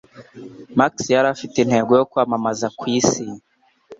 [0.77, 3.23] Max yari afite intego yo kwamamaza ku isi